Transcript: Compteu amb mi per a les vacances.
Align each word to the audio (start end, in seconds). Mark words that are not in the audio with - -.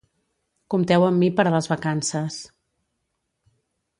Compteu 0.73 1.05
amb 1.09 1.21
mi 1.23 1.29
per 1.41 1.45
a 1.49 1.51
les 1.57 1.69
vacances. 1.73 2.39